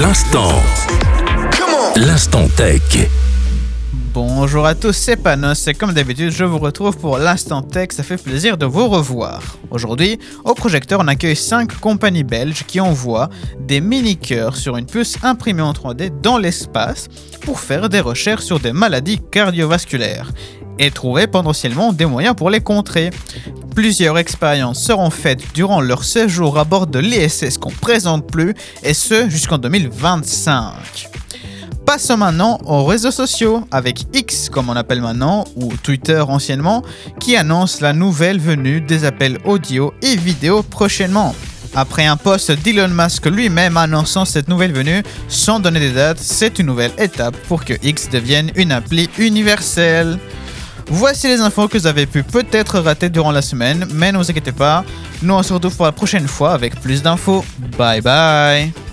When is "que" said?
47.64-47.74, 51.68-51.76